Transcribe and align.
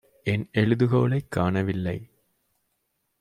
என் 0.23 0.49
எழுதுகோலைக் 0.51 1.27
காணவில்லை. 1.29 2.09